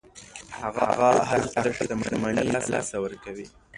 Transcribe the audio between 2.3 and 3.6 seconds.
له لاسه ورکوي.